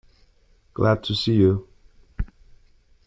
Glad 0.73 1.03
to 1.03 1.13
see 1.15 1.35
you. 1.35 1.67